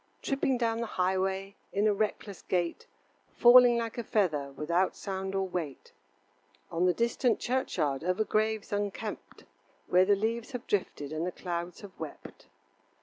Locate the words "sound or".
4.95-5.47